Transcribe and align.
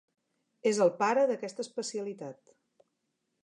És 0.69 0.79
el 0.85 0.89
pare 1.03 1.25
d'aquesta 1.33 1.65
especialitat. 1.67 2.43